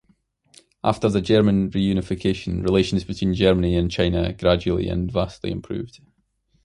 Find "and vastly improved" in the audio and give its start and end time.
4.89-6.01